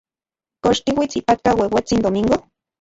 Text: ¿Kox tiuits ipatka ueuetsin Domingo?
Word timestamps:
¿Kox 0.67 0.77
tiuits 0.87 1.17
ipatka 1.21 1.55
ueuetsin 1.61 2.03
Domingo? 2.09 2.35